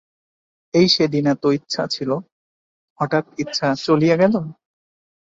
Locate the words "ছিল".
1.87-2.09